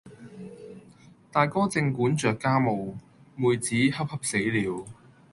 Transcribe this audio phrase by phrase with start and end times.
[1.31, 2.95] 大哥正管着家務，
[3.35, 4.83] 妹子恰恰死了，